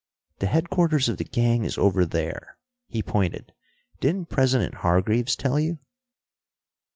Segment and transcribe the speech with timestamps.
[0.39, 2.57] "The headquarters of the gang is over there."
[2.87, 3.53] He pointed.
[3.99, 5.77] "Didn't President Hargreaves tell you?"